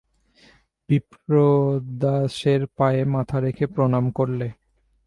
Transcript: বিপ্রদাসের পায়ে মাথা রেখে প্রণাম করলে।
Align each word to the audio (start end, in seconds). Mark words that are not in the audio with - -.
বিপ্রদাসের 0.89 2.61
পায়ে 2.77 3.01
মাথা 3.05 3.37
রেখে 3.39 3.65
প্রণাম 3.67 4.05
করলে। 4.11 4.47